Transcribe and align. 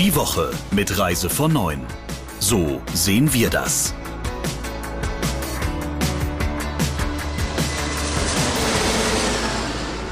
Die 0.00 0.16
Woche 0.16 0.50
mit 0.70 0.98
Reise 0.98 1.28
von 1.28 1.52
9. 1.52 1.86
So 2.38 2.80
sehen 2.94 3.34
wir 3.34 3.50
das. 3.50 3.92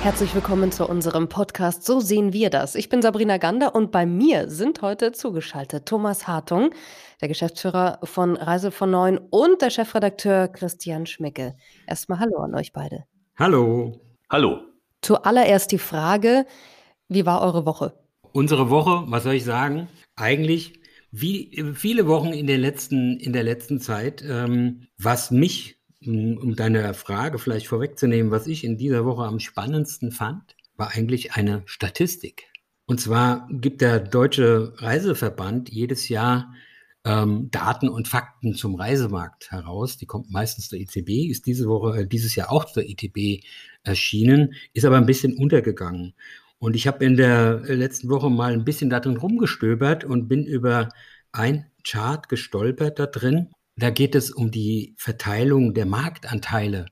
Herzlich 0.02 0.34
willkommen 0.34 0.72
zu 0.72 0.86
unserem 0.86 1.30
Podcast 1.30 1.86
So 1.86 2.00
sehen 2.00 2.34
wir 2.34 2.50
das. 2.50 2.74
Ich 2.74 2.90
bin 2.90 3.00
Sabrina 3.00 3.38
Gander 3.38 3.74
und 3.74 3.90
bei 3.90 4.04
mir 4.04 4.50
sind 4.50 4.82
heute 4.82 5.12
zugeschaltet 5.12 5.86
Thomas 5.86 6.28
Hartung, 6.28 6.68
der 7.22 7.28
Geschäftsführer 7.28 8.00
von 8.04 8.36
Reise 8.36 8.70
von 8.70 8.90
Neun 8.90 9.16
und 9.16 9.62
der 9.62 9.70
Chefredakteur 9.70 10.48
Christian 10.48 11.06
Schmicke. 11.06 11.56
Erstmal 11.86 12.18
Hallo 12.18 12.40
an 12.40 12.54
euch 12.54 12.74
beide. 12.74 13.04
Hallo. 13.38 13.98
Hallo. 14.28 14.60
Zuallererst 15.00 15.72
die 15.72 15.78
Frage, 15.78 16.44
wie 17.08 17.24
war 17.24 17.40
eure 17.40 17.64
Woche? 17.64 17.94
Unsere 18.32 18.70
Woche, 18.70 19.04
was 19.10 19.24
soll 19.24 19.34
ich 19.34 19.44
sagen? 19.44 19.88
Eigentlich 20.16 20.80
wie 21.10 21.64
viele 21.74 22.06
Wochen 22.06 22.32
in 22.32 22.46
der 22.46 22.58
letzten, 22.58 23.18
in 23.18 23.32
der 23.32 23.42
letzten 23.42 23.80
Zeit, 23.80 24.22
ähm, 24.26 24.88
was 24.98 25.30
mich 25.30 25.78
um 26.04 26.54
deine 26.54 26.94
Frage 26.94 27.38
vielleicht 27.38 27.66
vorwegzunehmen, 27.66 28.30
was 28.30 28.46
ich 28.46 28.62
in 28.62 28.76
dieser 28.76 29.04
Woche 29.04 29.24
am 29.24 29.40
spannendsten 29.40 30.12
fand, 30.12 30.54
war 30.76 30.92
eigentlich 30.92 31.32
eine 31.32 31.62
Statistik. 31.66 32.48
Und 32.86 33.00
zwar 33.00 33.48
gibt 33.50 33.80
der 33.80 33.98
Deutsche 33.98 34.74
Reiseverband 34.76 35.70
jedes 35.70 36.08
Jahr 36.08 36.54
ähm, 37.04 37.50
Daten 37.50 37.88
und 37.88 38.08
Fakten 38.08 38.54
zum 38.54 38.76
Reisemarkt 38.76 39.50
heraus. 39.50 39.96
Die 39.96 40.06
kommt 40.06 40.30
meistens 40.30 40.68
der 40.68 40.80
ITB, 40.80 41.30
ist 41.30 41.46
diese 41.46 41.66
Woche, 41.68 42.00
äh, 42.00 42.06
dieses 42.06 42.34
Jahr 42.34 42.52
auch 42.52 42.64
zur 42.64 42.84
ITB 42.84 43.44
erschienen, 43.82 44.54
ist 44.72 44.84
aber 44.84 44.96
ein 44.96 45.06
bisschen 45.06 45.36
untergegangen. 45.36 46.14
Und 46.58 46.74
ich 46.74 46.86
habe 46.86 47.04
in 47.04 47.16
der 47.16 47.60
letzten 47.66 48.08
Woche 48.08 48.30
mal 48.30 48.52
ein 48.52 48.64
bisschen 48.64 48.90
darin 48.90 49.16
rumgestöbert 49.16 50.04
und 50.04 50.28
bin 50.28 50.44
über 50.44 50.88
ein 51.32 51.66
Chart 51.86 52.28
gestolpert 52.28 52.98
da 52.98 53.06
drin. 53.06 53.50
Da 53.76 53.90
geht 53.90 54.14
es 54.14 54.30
um 54.30 54.50
die 54.50 54.94
Verteilung 54.98 55.72
der 55.72 55.86
Marktanteile 55.86 56.86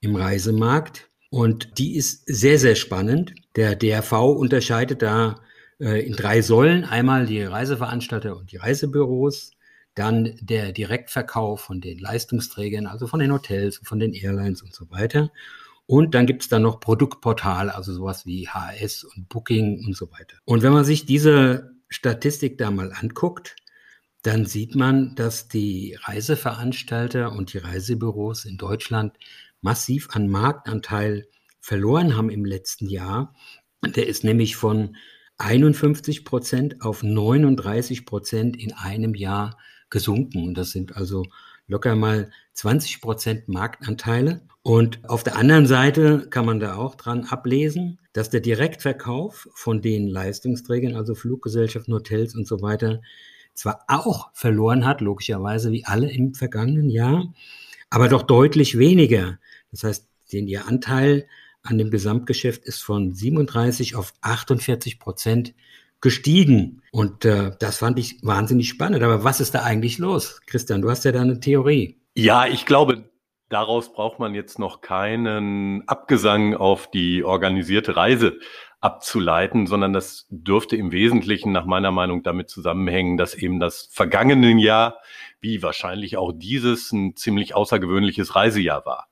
im 0.00 0.14
Reisemarkt. 0.14 1.10
Und 1.30 1.78
die 1.78 1.96
ist 1.96 2.22
sehr, 2.26 2.58
sehr 2.58 2.76
spannend. 2.76 3.34
Der 3.56 3.74
DRV 3.74 4.12
unterscheidet 4.12 5.02
da 5.02 5.40
äh, 5.80 6.04
in 6.06 6.14
drei 6.14 6.40
Säulen. 6.42 6.84
Einmal 6.84 7.26
die 7.26 7.42
Reiseveranstalter 7.42 8.36
und 8.36 8.52
die 8.52 8.58
Reisebüros, 8.58 9.52
dann 9.94 10.36
der 10.40 10.72
Direktverkauf 10.72 11.60
von 11.60 11.80
den 11.80 11.98
Leistungsträgern, 11.98 12.86
also 12.86 13.06
von 13.06 13.20
den 13.20 13.32
Hotels, 13.32 13.80
von 13.82 13.98
den 13.98 14.12
Airlines 14.12 14.62
und 14.62 14.72
so 14.72 14.88
weiter. 14.90 15.30
Und 15.90 16.14
dann 16.14 16.26
gibt 16.26 16.42
es 16.42 16.48
dann 16.48 16.62
noch 16.62 16.78
Produktportale, 16.78 17.74
also 17.74 17.92
sowas 17.92 18.24
wie 18.24 18.46
HS 18.46 19.02
und 19.02 19.28
Booking 19.28 19.84
und 19.84 19.96
so 19.96 20.08
weiter. 20.12 20.36
Und 20.44 20.62
wenn 20.62 20.72
man 20.72 20.84
sich 20.84 21.04
diese 21.04 21.72
Statistik 21.88 22.58
da 22.58 22.70
mal 22.70 22.92
anguckt, 22.92 23.56
dann 24.22 24.46
sieht 24.46 24.76
man, 24.76 25.16
dass 25.16 25.48
die 25.48 25.98
Reiseveranstalter 26.00 27.32
und 27.32 27.52
die 27.52 27.58
Reisebüros 27.58 28.44
in 28.44 28.56
Deutschland 28.56 29.16
massiv 29.62 30.10
an 30.12 30.28
Marktanteil 30.28 31.26
verloren 31.58 32.16
haben 32.16 32.30
im 32.30 32.44
letzten 32.44 32.88
Jahr. 32.88 33.34
Der 33.84 34.06
ist 34.06 34.22
nämlich 34.22 34.54
von 34.54 34.96
51 35.38 36.24
Prozent 36.24 36.82
auf 36.82 37.02
39 37.02 38.06
Prozent 38.06 38.56
in 38.56 38.74
einem 38.74 39.16
Jahr 39.16 39.58
gesunken. 39.88 40.46
Und 40.46 40.54
das 40.54 40.70
sind 40.70 40.96
also 40.96 41.24
locker 41.66 41.96
mal 41.96 42.30
20 42.52 43.00
Prozent 43.00 43.48
Marktanteile. 43.48 44.46
Und 44.62 45.00
auf 45.08 45.22
der 45.22 45.36
anderen 45.36 45.66
Seite 45.66 46.26
kann 46.28 46.44
man 46.44 46.60
da 46.60 46.76
auch 46.76 46.94
dran 46.94 47.24
ablesen, 47.24 47.98
dass 48.12 48.28
der 48.28 48.40
Direktverkauf 48.40 49.48
von 49.54 49.80
den 49.80 50.06
Leistungsträgern, 50.08 50.96
also 50.96 51.14
Fluggesellschaften, 51.14 51.94
Hotels 51.94 52.34
und 52.34 52.46
so 52.46 52.60
weiter, 52.60 53.00
zwar 53.54 53.84
auch 53.88 54.30
verloren 54.34 54.84
hat, 54.84 55.00
logischerweise 55.00 55.72
wie 55.72 55.84
alle 55.84 56.10
im 56.10 56.34
vergangenen 56.34 56.90
Jahr, 56.90 57.32
aber 57.88 58.08
doch 58.08 58.22
deutlich 58.22 58.78
weniger. 58.78 59.38
Das 59.70 59.84
heißt, 59.84 60.08
den 60.32 60.46
ihr 60.46 60.66
Anteil 60.66 61.26
an 61.62 61.78
dem 61.78 61.90
Gesamtgeschäft 61.90 62.64
ist 62.64 62.82
von 62.82 63.14
37 63.14 63.96
auf 63.96 64.14
48 64.22 64.98
Prozent 64.98 65.54
gestiegen. 66.00 66.82
Und 66.92 67.24
äh, 67.24 67.52
das 67.58 67.78
fand 67.78 67.98
ich 67.98 68.18
wahnsinnig 68.22 68.68
spannend. 68.68 69.02
Aber 69.02 69.24
was 69.24 69.40
ist 69.40 69.54
da 69.54 69.62
eigentlich 69.62 69.98
los? 69.98 70.40
Christian, 70.46 70.82
du 70.82 70.90
hast 70.90 71.04
ja 71.04 71.12
da 71.12 71.20
eine 71.20 71.40
Theorie. 71.40 71.98
Ja, 72.14 72.46
ich 72.46 72.64
glaube, 72.64 73.09
daraus 73.50 73.92
braucht 73.92 74.18
man 74.18 74.34
jetzt 74.34 74.58
noch 74.58 74.80
keinen 74.80 75.86
Abgesang 75.86 76.54
auf 76.54 76.90
die 76.90 77.22
organisierte 77.24 77.96
Reise 77.96 78.38
abzuleiten, 78.80 79.66
sondern 79.66 79.92
das 79.92 80.26
dürfte 80.30 80.76
im 80.76 80.90
Wesentlichen 80.90 81.52
nach 81.52 81.66
meiner 81.66 81.90
Meinung 81.90 82.22
damit 82.22 82.48
zusammenhängen, 82.48 83.18
dass 83.18 83.34
eben 83.34 83.60
das 83.60 83.90
vergangene 83.92 84.58
Jahr, 84.58 84.98
wie 85.40 85.62
wahrscheinlich 85.62 86.16
auch 86.16 86.32
dieses, 86.32 86.90
ein 86.92 87.14
ziemlich 87.16 87.54
außergewöhnliches 87.54 88.34
Reisejahr 88.34 88.86
war. 88.86 89.08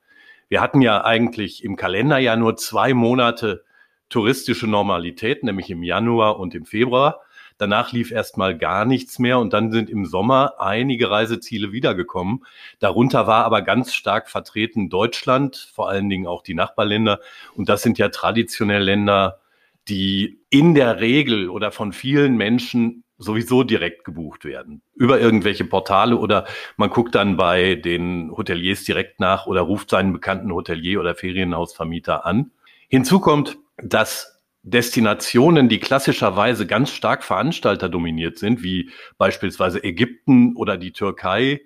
Wir 0.47 0.61
hatten 0.61 0.81
ja 0.81 1.03
eigentlich 1.03 1.63
im 1.63 1.75
Kalenderjahr 1.75 2.35
nur 2.35 2.55
zwei 2.55 2.95
Monate 2.95 3.63
touristische 4.09 4.65
Normalität, 4.65 5.43
nämlich 5.43 5.69
im 5.69 5.83
Januar 5.83 6.39
und 6.39 6.55
im 6.55 6.65
Februar. 6.65 7.21
Danach 7.59 7.91
lief 7.91 8.11
erstmal 8.11 8.57
gar 8.57 8.85
nichts 8.85 9.19
mehr 9.19 9.37
und 9.37 9.51
dann 9.51 9.71
sind 9.73 9.89
im 9.89 10.05
Sommer 10.05 10.53
einige 10.59 11.11
Reiseziele 11.11 11.73
wiedergekommen. 11.73 12.45
Darunter 12.79 13.27
war 13.27 13.43
aber 13.43 13.61
ganz 13.61 13.93
stark 13.93 14.29
vertreten 14.29 14.89
Deutschland, 14.89 15.69
vor 15.75 15.89
allen 15.89 16.09
Dingen 16.09 16.25
auch 16.25 16.41
die 16.41 16.53
Nachbarländer. 16.53 17.19
Und 17.55 17.67
das 17.67 17.81
sind 17.81 17.97
ja 17.97 18.07
traditionell 18.07 18.83
Länder, 18.83 19.41
die 19.89 20.39
in 20.49 20.73
der 20.73 21.01
Regel 21.01 21.49
oder 21.49 21.73
von 21.73 21.91
vielen 21.91 22.37
Menschen 22.37 23.03
sowieso 23.17 23.63
direkt 23.63 24.05
gebucht 24.05 24.45
werden. 24.45 24.81
Über 24.95 25.19
irgendwelche 25.19 25.65
Portale 25.65 26.15
oder 26.15 26.45
man 26.77 26.89
guckt 26.89 27.13
dann 27.13 27.35
bei 27.35 27.75
den 27.75 28.31
Hoteliers 28.31 28.85
direkt 28.85 29.19
nach 29.19 29.47
oder 29.47 29.61
ruft 29.61 29.89
seinen 29.89 30.13
bekannten 30.13 30.53
Hotelier 30.53 31.01
oder 31.01 31.13
Ferienhausvermieter 31.13 32.25
an. 32.25 32.51
Hinzu 32.87 33.19
kommt, 33.19 33.57
dass 33.75 34.38
Destinationen, 34.63 35.69
die 35.69 35.79
klassischerweise 35.79 36.67
ganz 36.67 36.91
stark 36.91 37.23
Veranstalter 37.23 37.89
dominiert 37.89 38.37
sind, 38.37 38.61
wie 38.61 38.91
beispielsweise 39.17 39.83
Ägypten 39.83 40.55
oder 40.55 40.77
die 40.77 40.91
Türkei, 40.91 41.61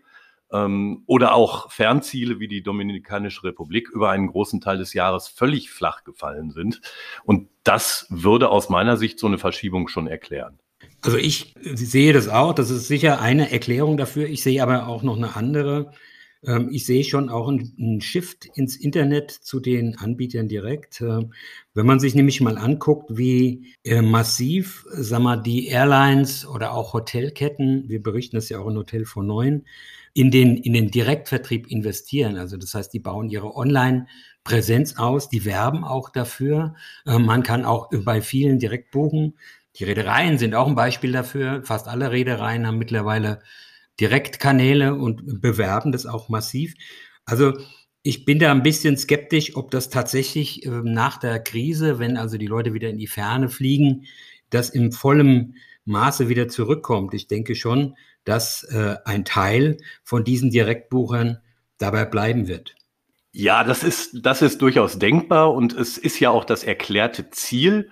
ähm, 0.53 1.03
oder 1.07 1.33
auch 1.33 1.71
Fernziele 1.71 2.39
wie 2.39 2.47
die 2.47 2.63
Dominikanische 2.63 3.43
Republik 3.43 3.89
über 3.89 4.11
einen 4.11 4.27
großen 4.27 4.61
Teil 4.61 4.77
des 4.77 4.93
Jahres 4.93 5.27
völlig 5.27 5.71
flach 5.71 6.03
gefallen 6.03 6.51
sind. 6.51 6.79
Und 7.25 7.49
das 7.63 8.05
würde 8.09 8.49
aus 8.49 8.69
meiner 8.69 8.95
Sicht 8.95 9.19
so 9.19 9.27
eine 9.27 9.39
Verschiebung 9.39 9.87
schon 9.87 10.07
erklären. 10.07 10.59
Also 11.01 11.17
ich 11.17 11.53
sehe 11.61 12.13
das 12.13 12.29
auch, 12.29 12.53
das 12.53 12.69
ist 12.69 12.87
sicher 12.87 13.19
eine 13.19 13.51
Erklärung 13.51 13.97
dafür. 13.97 14.27
Ich 14.27 14.43
sehe 14.43 14.61
aber 14.61 14.87
auch 14.87 15.03
noch 15.03 15.17
eine 15.17 15.35
andere. 15.35 15.91
Ähm, 16.45 16.69
ich 16.71 16.85
sehe 16.85 17.03
schon 17.03 17.29
auch 17.29 17.47
einen 17.47 18.01
Shift 18.01 18.45
ins 18.55 18.75
Internet 18.75 19.31
zu 19.31 19.59
den 19.59 19.97
Anbietern 19.97 20.47
direkt. 20.47 21.01
Ähm, 21.01 21.33
wenn 21.73 21.85
man 21.85 21.99
sich 21.99 22.15
nämlich 22.15 22.41
mal 22.41 22.57
anguckt, 22.57 23.17
wie 23.17 23.73
äh, 23.83 24.01
massiv, 24.01 24.85
sag 24.91 25.21
mal, 25.21 25.37
die 25.37 25.67
Airlines 25.67 26.45
oder 26.45 26.73
auch 26.73 26.93
Hotelketten, 26.93 27.87
wir 27.87 28.01
berichten 28.01 28.35
das 28.35 28.49
ja 28.49 28.59
auch 28.59 28.67
in 28.67 28.77
Hotel 28.77 29.05
von 29.05 29.25
Neuen, 29.25 29.65
in 30.13 30.31
den, 30.31 30.57
in 30.57 30.73
den 30.73 30.91
Direktvertrieb 30.91 31.67
investieren. 31.67 32.37
Also 32.37 32.57
das 32.57 32.73
heißt, 32.73 32.93
die 32.93 32.99
bauen 32.99 33.29
ihre 33.29 33.55
Online-Präsenz 33.55 34.97
aus, 34.97 35.29
die 35.29 35.45
werben 35.45 35.83
auch 35.83 36.09
dafür. 36.09 36.75
Äh, 37.05 37.19
man 37.19 37.43
kann 37.43 37.65
auch 37.65 37.89
bei 37.91 38.21
vielen 38.21 38.59
direkt 38.59 38.91
buchen. 38.91 39.35
Die 39.77 39.85
Reedereien 39.85 40.37
sind 40.37 40.53
auch 40.53 40.67
ein 40.67 40.75
Beispiel 40.75 41.11
dafür. 41.11 41.63
Fast 41.63 41.87
alle 41.87 42.11
Reedereien 42.11 42.67
haben 42.67 42.77
mittlerweile 42.77 43.41
Direktkanäle 43.99 44.95
und 44.95 45.41
bewerben 45.41 45.91
das 45.91 46.05
auch 46.05 46.29
massiv. 46.29 46.73
Also 47.25 47.53
ich 48.01 48.25
bin 48.25 48.39
da 48.39 48.51
ein 48.51 48.63
bisschen 48.63 48.97
skeptisch, 48.97 49.55
ob 49.55 49.71
das 49.71 49.89
tatsächlich 49.89 50.65
äh, 50.65 50.69
nach 50.69 51.17
der 51.17 51.39
Krise, 51.39 51.99
wenn 51.99 52.17
also 52.17 52.37
die 52.37 52.47
Leute 52.47 52.73
wieder 52.73 52.89
in 52.89 52.97
die 52.97 53.07
Ferne 53.07 53.49
fliegen, 53.49 54.05
das 54.49 54.69
im 54.69 54.91
vollen 54.91 55.55
Maße 55.85 56.29
wieder 56.29 56.47
zurückkommt. 56.47 57.13
Ich 57.13 57.27
denke 57.27 57.55
schon, 57.55 57.95
dass 58.25 58.63
äh, 58.63 58.97
ein 59.05 59.25
Teil 59.25 59.77
von 60.03 60.23
diesen 60.23 60.49
Direktbuchern 60.49 61.39
dabei 61.77 62.05
bleiben 62.05 62.47
wird. 62.47 62.75
Ja, 63.31 63.63
das 63.63 63.83
ist, 63.83 64.19
das 64.25 64.41
ist 64.41 64.61
durchaus 64.61 64.99
denkbar 64.99 65.53
und 65.53 65.73
es 65.73 65.97
ist 65.97 66.19
ja 66.19 66.29
auch 66.29 66.45
das 66.45 66.63
erklärte 66.63 67.29
Ziel 67.31 67.89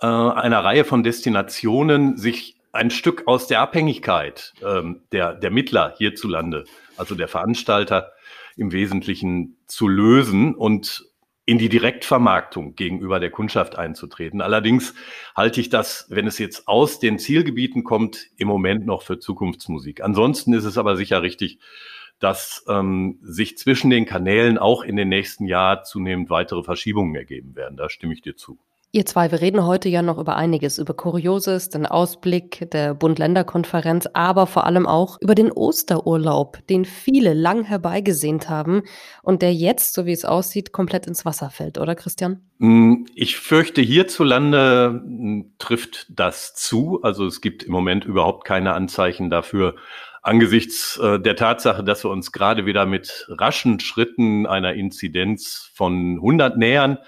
äh, 0.00 0.06
einer 0.06 0.62
Reihe 0.62 0.84
von 0.84 1.02
Destinationen, 1.02 2.18
sich 2.18 2.56
ein 2.74 2.90
Stück 2.90 3.26
aus 3.26 3.46
der 3.46 3.60
Abhängigkeit 3.60 4.52
ähm, 4.64 5.02
der, 5.12 5.34
der 5.34 5.50
Mittler 5.50 5.94
hierzulande, 5.96 6.64
also 6.96 7.14
der 7.14 7.28
Veranstalter 7.28 8.12
im 8.56 8.72
Wesentlichen 8.72 9.56
zu 9.66 9.88
lösen 9.88 10.54
und 10.54 11.04
in 11.46 11.58
die 11.58 11.68
Direktvermarktung 11.68 12.74
gegenüber 12.74 13.20
der 13.20 13.30
Kundschaft 13.30 13.76
einzutreten. 13.76 14.40
Allerdings 14.40 14.94
halte 15.36 15.60
ich 15.60 15.68
das, 15.68 16.06
wenn 16.08 16.26
es 16.26 16.38
jetzt 16.38 16.66
aus 16.66 16.98
den 16.98 17.18
Zielgebieten 17.18 17.84
kommt, 17.84 18.26
im 18.38 18.48
Moment 18.48 18.86
noch 18.86 19.02
für 19.02 19.18
Zukunftsmusik. 19.18 20.02
Ansonsten 20.02 20.54
ist 20.54 20.64
es 20.64 20.78
aber 20.78 20.96
sicher 20.96 21.22
richtig, 21.22 21.58
dass 22.18 22.64
ähm, 22.68 23.18
sich 23.22 23.58
zwischen 23.58 23.90
den 23.90 24.06
Kanälen 24.06 24.56
auch 24.56 24.82
in 24.82 24.96
den 24.96 25.08
nächsten 25.08 25.46
Jahren 25.46 25.84
zunehmend 25.84 26.30
weitere 26.30 26.62
Verschiebungen 26.62 27.14
ergeben 27.14 27.54
werden. 27.54 27.76
Da 27.76 27.88
stimme 27.90 28.14
ich 28.14 28.22
dir 28.22 28.36
zu. 28.36 28.58
Ihr 28.94 29.04
zwei, 29.06 29.32
wir 29.32 29.40
reden 29.40 29.66
heute 29.66 29.88
ja 29.88 30.02
noch 30.02 30.18
über 30.18 30.36
einiges, 30.36 30.78
über 30.78 30.94
Kurioses, 30.94 31.68
den 31.68 31.84
Ausblick 31.84 32.70
der 32.70 32.94
Bund-Länder-Konferenz, 32.94 34.06
aber 34.12 34.46
vor 34.46 34.66
allem 34.66 34.86
auch 34.86 35.20
über 35.20 35.34
den 35.34 35.50
Osterurlaub, 35.50 36.64
den 36.68 36.84
viele 36.84 37.34
lang 37.34 37.64
herbeigesehnt 37.64 38.48
haben 38.48 38.84
und 39.24 39.42
der 39.42 39.52
jetzt, 39.52 39.94
so 39.94 40.06
wie 40.06 40.12
es 40.12 40.24
aussieht, 40.24 40.70
komplett 40.70 41.08
ins 41.08 41.24
Wasser 41.24 41.50
fällt, 41.50 41.78
oder 41.78 41.96
Christian? 41.96 42.42
Mm, 42.58 43.06
ich 43.16 43.36
fürchte, 43.36 43.80
hierzulande 43.80 45.02
mm, 45.04 45.40
trifft 45.58 46.06
das 46.08 46.54
zu. 46.54 47.00
Also 47.02 47.26
es 47.26 47.40
gibt 47.40 47.64
im 47.64 47.72
Moment 47.72 48.04
überhaupt 48.04 48.44
keine 48.44 48.74
Anzeichen 48.74 49.28
dafür, 49.28 49.74
angesichts 50.22 51.00
äh, 51.02 51.18
der 51.18 51.34
Tatsache, 51.34 51.82
dass 51.82 52.04
wir 52.04 52.12
uns 52.12 52.30
gerade 52.30 52.64
wieder 52.64 52.86
mit 52.86 53.26
raschen 53.28 53.80
Schritten 53.80 54.46
einer 54.46 54.74
Inzidenz 54.74 55.68
von 55.74 56.14
100 56.18 56.56
nähern. 56.56 56.98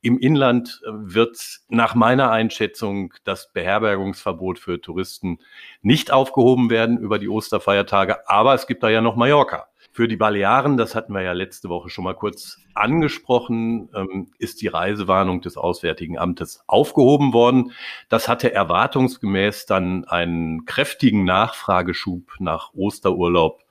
Im 0.00 0.18
Inland 0.18 0.80
äh, 0.84 0.90
wird 0.92 1.38
nach 1.68 1.94
meiner 1.94 2.30
Einschätzung 2.30 3.14
das 3.24 3.52
Beherbergungsverbot 3.52 4.58
für 4.58 4.80
Touristen 4.80 5.38
nicht 5.82 6.12
aufgehoben 6.12 6.70
werden 6.70 6.98
über 6.98 7.18
die 7.18 7.28
Osterfeiertage, 7.28 8.28
aber 8.28 8.54
es 8.54 8.66
gibt 8.66 8.82
da 8.82 8.88
ja 8.88 9.00
noch 9.00 9.16
Mallorca. 9.16 9.68
Für 9.90 10.06
die 10.06 10.16
Balearen, 10.16 10.76
das 10.76 10.94
hatten 10.94 11.12
wir 11.12 11.22
ja 11.22 11.32
letzte 11.32 11.68
Woche 11.68 11.88
schon 11.88 12.04
mal 12.04 12.14
kurz 12.14 12.60
angesprochen, 12.74 13.88
ähm, 13.92 14.30
ist 14.38 14.62
die 14.62 14.68
Reisewarnung 14.68 15.40
des 15.40 15.56
Auswärtigen 15.56 16.18
Amtes 16.18 16.62
aufgehoben 16.68 17.32
worden. 17.32 17.72
Das 18.08 18.28
hatte 18.28 18.52
erwartungsgemäß 18.52 19.66
dann 19.66 20.04
einen 20.04 20.64
kräftigen 20.66 21.24
Nachfrageschub 21.24 22.34
nach 22.38 22.72
Osterurlaub 22.74 23.64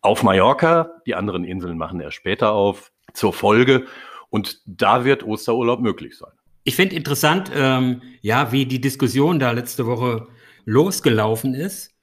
auf 0.00 0.22
Mallorca. 0.22 0.92
Die 1.06 1.16
anderen 1.16 1.42
Inseln 1.42 1.76
machen 1.76 2.00
erst 2.00 2.16
später 2.16 2.52
auf. 2.52 2.92
Zur 3.14 3.32
Folge 3.32 3.86
und 4.30 4.60
da 4.66 5.04
wird 5.04 5.24
Osterurlaub 5.24 5.80
möglich 5.80 6.16
sein. 6.16 6.32
Ich 6.64 6.76
finde 6.76 6.96
interessant, 6.96 7.50
ähm, 7.54 8.02
ja, 8.20 8.52
wie 8.52 8.66
die 8.66 8.80
Diskussion 8.80 9.38
da 9.38 9.52
letzte 9.52 9.86
Woche 9.86 10.28
losgelaufen 10.64 11.54
ist. 11.54 11.94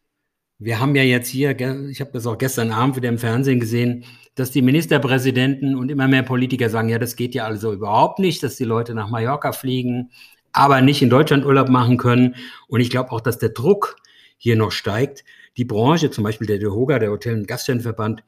Wir 0.58 0.80
haben 0.80 0.96
ja 0.96 1.04
jetzt 1.04 1.28
hier, 1.28 1.52
ich 1.90 2.02
habe 2.02 2.12
das 2.14 2.26
auch 2.26 2.38
gestern 2.38 2.72
Abend 2.72 2.96
wieder 2.96 3.10
im 3.10 3.20
Fernsehen 3.20 3.60
gesehen, 3.60 4.06
dass 4.36 4.52
die 4.52 4.62
Ministerpräsidenten 4.62 5.76
und 5.76 5.90
immer 5.90 6.08
mehr 6.08 6.24
Politiker 6.24 6.70
sagen, 6.70 6.90
ja, 6.90 6.98
das 6.98 7.16
geht 7.16 7.36
ja 7.36 7.46
also 7.46 7.74
überhaupt 7.74 8.20
nicht, 8.20 8.42
dass 8.42 8.56
die 8.56 8.64
Leute 8.64 8.96
nach 8.96 9.10
Mallorca 9.10 9.52
fliegen, 9.52 10.12
aber 10.52 10.82
nicht 10.82 11.02
in 11.02 11.10
Deutschland 11.10 11.46
Urlaub 11.46 11.70
machen 11.70 11.98
können. 11.98 12.36
Und 12.68 12.80
ich 12.80 12.90
glaube 12.90 13.12
auch, 13.12 13.22
dass 13.22 13.38
der 13.38 13.50
Druck 13.50 13.98
hier 14.38 14.56
noch 14.56 14.72
steigt. 14.72 15.24
Die 15.58 15.66
Branche, 15.66 16.12
zum 16.12 16.24
Beispiel 16.24 16.48
der 16.48 16.60
DEHOGA, 16.60 17.00
der 17.00 17.12
Hotel- 17.12 17.38
und 17.38 17.48
Gaststättenverband, 17.48 18.24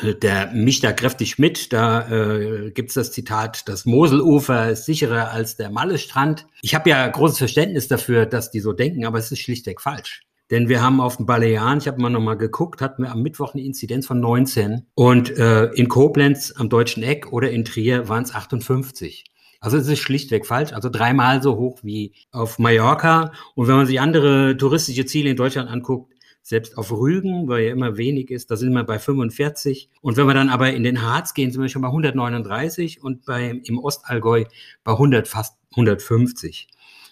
der 0.00 0.50
mischt 0.52 0.84
da 0.84 0.92
kräftig 0.92 1.38
mit. 1.38 1.72
Da 1.72 2.08
äh, 2.08 2.70
gibt 2.70 2.96
das 2.96 3.12
Zitat, 3.12 3.68
das 3.68 3.84
Moselufer 3.84 4.70
ist 4.70 4.86
sicherer 4.86 5.30
als 5.30 5.56
der 5.56 5.70
Mallestrand. 5.70 6.46
Ich 6.62 6.74
habe 6.74 6.90
ja 6.90 7.06
großes 7.06 7.38
Verständnis 7.38 7.88
dafür, 7.88 8.26
dass 8.26 8.50
die 8.50 8.60
so 8.60 8.72
denken, 8.72 9.04
aber 9.04 9.18
es 9.18 9.30
ist 9.30 9.40
schlichtweg 9.40 9.80
falsch. 9.80 10.22
Denn 10.50 10.68
wir 10.68 10.82
haben 10.82 11.00
auf 11.00 11.16
den 11.16 11.26
Balearen, 11.26 11.78
ich 11.78 11.88
habe 11.88 12.00
mal 12.00 12.10
nochmal 12.10 12.36
geguckt, 12.36 12.82
hatten 12.82 13.04
wir 13.04 13.10
am 13.10 13.22
Mittwoch 13.22 13.54
eine 13.54 13.62
Inzidenz 13.62 14.06
von 14.06 14.20
19 14.20 14.86
und 14.94 15.36
äh, 15.38 15.66
in 15.66 15.88
Koblenz 15.88 16.52
am 16.56 16.68
Deutschen 16.68 17.02
Eck 17.02 17.32
oder 17.32 17.50
in 17.50 17.64
Trier 17.64 18.08
waren 18.08 18.22
es 18.22 18.34
58. 18.34 19.24
Also 19.60 19.76
es 19.76 19.86
ist 19.86 20.00
schlichtweg 20.00 20.44
falsch, 20.44 20.72
also 20.72 20.90
dreimal 20.90 21.40
so 21.40 21.56
hoch 21.56 21.78
wie 21.82 22.14
auf 22.32 22.58
Mallorca. 22.58 23.32
Und 23.54 23.68
wenn 23.68 23.76
man 23.76 23.86
sich 23.86 24.00
andere 24.00 24.56
touristische 24.56 25.06
Ziele 25.06 25.30
in 25.30 25.36
Deutschland 25.36 25.70
anguckt, 25.70 26.11
selbst 26.42 26.76
auf 26.76 26.90
Rügen, 26.90 27.48
weil 27.48 27.64
ja 27.64 27.72
immer 27.72 27.96
wenig 27.96 28.30
ist, 28.30 28.50
da 28.50 28.56
sind 28.56 28.72
wir 28.72 28.84
bei 28.84 28.98
45. 28.98 29.88
Und 30.00 30.16
wenn 30.16 30.26
wir 30.26 30.34
dann 30.34 30.48
aber 30.48 30.72
in 30.72 30.82
den 30.82 31.02
Harz 31.02 31.34
gehen, 31.34 31.52
sind 31.52 31.62
wir 31.62 31.68
schon 31.68 31.82
bei 31.82 31.88
139 31.88 33.02
und 33.02 33.24
bei, 33.24 33.60
im 33.64 33.78
Ostallgäu 33.78 34.44
bei 34.84 34.92
100, 34.92 35.28
fast 35.28 35.56
150. 35.72 36.68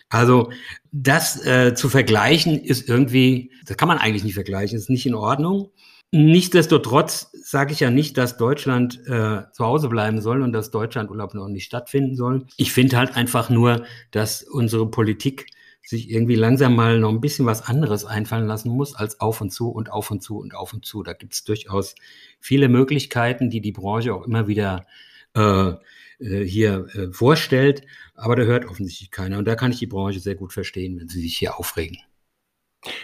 Also 0.09 0.51
das 0.91 1.45
äh, 1.47 1.75
zu 1.75 1.89
vergleichen 1.89 2.59
ist 2.59 2.89
irgendwie, 2.89 3.53
das 3.65 3.77
kann 3.77 3.87
man 3.89 3.99
eigentlich 3.99 4.25
nicht 4.25 4.35
vergleichen, 4.35 4.77
ist 4.77 4.91
nicht 4.91 5.07
in 5.07 5.15
Ordnung. 5.15 5.71
Nichtsdestotrotz 6.13 7.31
sage 7.33 7.73
ich 7.73 7.79
ja 7.79 7.91
nicht, 7.91 8.19
dass 8.19 8.37
Deutschland 8.37 9.01
äh, 9.07 9.43
zu 9.53 9.65
Hause 9.65 9.89
bleiben 9.89 10.21
soll 10.21 10.43
und 10.43 10.53
dass 10.53 10.73
Deutschlandurlaub 10.73 11.35
noch 11.35 11.47
nicht 11.47 11.65
stattfinden 11.65 12.17
soll. 12.17 12.47
Ich 12.57 12.73
finde 12.73 12.97
halt 12.97 13.15
einfach 13.15 13.49
nur, 13.49 13.85
dass 14.11 14.43
unsere 14.43 14.91
Politik 14.91 15.47
sich 15.83 16.11
irgendwie 16.11 16.35
langsam 16.35 16.77
mal 16.77 16.99
noch 16.99 17.11
ein 17.11 17.21
bisschen 17.21 17.47
was 17.47 17.63
anderes 17.63 18.05
einfallen 18.05 18.47
lassen 18.47 18.71
muss 18.71 18.95
als 18.95 19.21
auf 19.21 19.41
und 19.41 19.51
zu 19.51 19.71
und 19.71 19.91
auf 19.91 20.11
und 20.11 20.23
zu 20.23 20.39
und 20.39 20.55
auf 20.55 20.73
und 20.73 20.85
zu. 20.85 21.03
Da 21.03 21.13
gibt 21.13 21.35
es 21.35 21.45
durchaus 21.45 21.95
viele 22.39 22.69
Möglichkeiten, 22.69 23.51
die 23.51 23.61
die 23.61 23.73
Branche 23.73 24.15
auch 24.15 24.27
immer 24.27 24.47
wieder 24.47 24.87
äh, 25.35 25.73
äh, 26.21 26.45
hier 26.45 26.87
äh, 26.95 27.13
vorstellt, 27.13 27.83
aber 28.15 28.37
da 28.37 28.43
hört 28.43 28.67
offensichtlich 28.67 29.11
keiner. 29.11 29.39
Und 29.39 29.47
da 29.47 29.57
kann 29.57 29.73
ich 29.73 29.79
die 29.79 29.87
Branche 29.87 30.21
sehr 30.21 30.35
gut 30.35 30.53
verstehen, 30.53 30.99
wenn 31.01 31.09
sie 31.09 31.21
sich 31.21 31.37
hier 31.37 31.59
aufregen. 31.59 31.99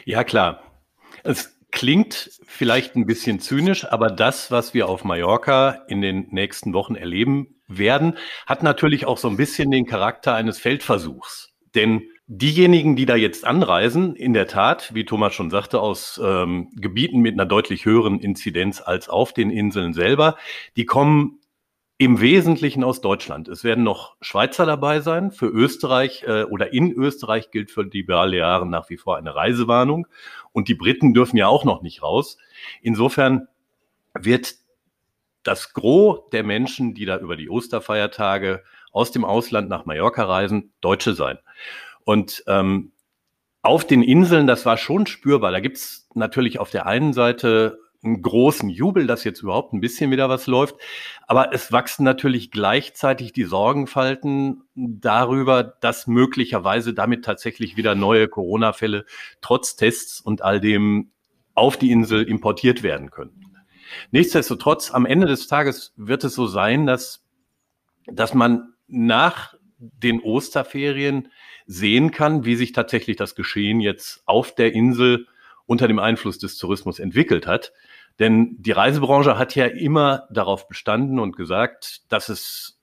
Ja, 0.05 0.23
klar. 0.23 0.63
Es 1.25 1.59
klingt 1.73 2.31
vielleicht 2.47 2.95
ein 2.95 3.07
bisschen 3.07 3.41
zynisch, 3.41 3.85
aber 3.87 4.11
das, 4.11 4.51
was 4.51 4.75
wir 4.75 4.89
auf 4.89 5.05
Mallorca 5.05 5.85
in 5.89 6.01
den 6.01 6.29
nächsten 6.31 6.73
Wochen 6.73 6.95
erleben 6.95 7.57
werden, 7.69 8.17
hat 8.47 8.63
natürlich 8.63 9.07
auch 9.07 9.19
so 9.19 9.29
ein 9.29 9.37
bisschen 9.37 9.71
den 9.71 9.87
Charakter 9.87 10.35
eines 10.35 10.59
Feldversuchs. 10.59 11.55
Denn 11.75 12.03
Diejenigen, 12.29 12.97
die 12.97 13.07
da 13.07 13.15
jetzt 13.15 13.45
anreisen, 13.45 14.17
in 14.17 14.33
der 14.33 14.49
Tat, 14.49 14.93
wie 14.95 15.05
Thomas 15.05 15.33
schon 15.33 15.49
sagte, 15.49 15.81
aus 15.81 16.21
ähm, 16.23 16.71
Gebieten 16.75 17.21
mit 17.21 17.35
einer 17.35 17.47
deutlich 17.47 17.85
höheren 17.85 18.19
Inzidenz 18.19 18.81
als 18.81 19.09
auf 19.09 19.33
den 19.33 19.49
Inseln 19.51 19.93
selber, 19.93 20.37
die 20.77 20.87
kommen 20.87 21.39
im 21.99 22.21
Wesentlichen 22.21 22.83
aus 22.83 23.01
Deutschland. 23.01 23.47
Es 23.47 23.63
werden 23.63 23.85
noch 23.85 24.17
Schweizer 24.21 24.67
dabei 24.67 25.01
sein. 25.01 25.31
Für 25.31 25.47
Österreich 25.47 26.25
äh, 26.27 26.43
oder 26.43 26.73
in 26.73 26.93
Österreich 26.93 27.53
gilt 27.53 27.71
für 27.71 27.87
die 27.87 28.03
Balearen 28.03 28.71
nach 28.71 28.91
wie 28.91 28.97
vor 28.97 29.17
eine 29.17 29.35
Reisewarnung. 29.35 30.09
Und 30.53 30.67
die 30.67 30.75
Briten 30.75 31.15
dürfen 31.15 31.37
ja 31.37 31.47
auch 31.47 31.65
noch 31.65 31.81
nicht 31.81 32.03
raus. 32.03 32.39
Insofern 32.83 33.47
wird 34.15 34.57
das 35.45 35.73
Gros 35.75 36.29
der 36.33 36.43
Menschen, 36.43 36.93
die 36.93 37.05
da 37.07 37.19
über 37.19 37.37
die 37.37 37.49
Osterfeiertage 37.49 38.65
aus 38.91 39.13
dem 39.13 39.25
Ausland 39.25 39.69
nach 39.69 39.87
Mallorca 39.87 40.25
reisen, 40.25 40.73
Deutsche 40.81 41.15
sein. 41.15 41.39
Und 42.07 42.45
ähm, 42.47 42.93
auf 43.63 43.85
den 43.85 44.03
Inseln, 44.05 44.47
das 44.47 44.65
war 44.65 44.77
schon 44.77 45.07
spürbar. 45.07 45.51
Da 45.51 45.59
gibt's 45.59 46.09
natürlich 46.15 46.61
auf 46.61 46.71
der 46.71 46.87
einen 46.87 47.13
Seite 47.13 47.81
einen 48.05 48.23
großen 48.23 48.71
Jubel, 48.71 49.09
dass 49.09 49.25
jetzt 49.25 49.43
überhaupt 49.43 49.73
ein 49.73 49.81
bisschen 49.81 50.13
wieder 50.13 50.29
was 50.29 50.47
läuft. 50.47 50.77
Aber 51.27 51.53
es 51.53 51.73
wachsen 51.73 52.05
natürlich 52.05 52.53
gleichzeitig 52.53 53.33
die 53.33 53.43
Sorgenfalten 53.43 54.63
darüber, 54.77 55.65
dass 55.65 56.07
möglicherweise 56.07 56.95
damit 56.95 57.25
tatsächlich 57.25 57.77
wieder 57.77 57.97
neue 57.97 58.29
Corona-Fälle 58.29 59.05
trotz 59.41 59.75
Tests 59.75 60.21
und 60.21 60.43
all 60.43 60.61
dem 60.61 61.11
auf 61.55 61.77
die 61.77 61.91
Insel 61.91 62.23
importiert 62.23 62.85
werden 62.85 63.11
können. 63.11 63.53
Nichtsdestotrotz, 64.13 64.93
am 64.93 65.07
Ende 65.07 65.27
des 65.27 65.49
Tages 65.49 65.93
wird 65.97 66.23
es 66.23 66.35
so 66.35 66.47
sein, 66.47 66.87
dass, 66.87 67.25
dass 68.07 68.33
man 68.33 68.75
nach 68.87 69.55
den 69.79 70.21
Osterferien 70.21 71.33
sehen 71.67 72.11
kann, 72.11 72.45
wie 72.45 72.57
sich 72.57 72.73
tatsächlich 72.73 73.17
das 73.17 73.35
Geschehen 73.35 73.81
jetzt 73.81 74.23
auf 74.27 74.55
der 74.55 74.73
Insel 74.73 75.27
unter 75.67 75.89
dem 75.89 75.99
Einfluss 75.99 76.39
des 76.39 76.59
Tourismus 76.59 76.99
entwickelt 76.99 77.47
hat. 77.47 77.73
Denn 78.19 78.57
die 78.59 78.73
Reisebranche 78.73 79.37
hat 79.37 79.55
ja 79.55 79.67
immer 79.67 80.27
darauf 80.31 80.69
bestanden 80.69 81.19
und 81.19 81.37
gesagt, 81.37 82.11
dass 82.11 82.29
es 82.29 82.79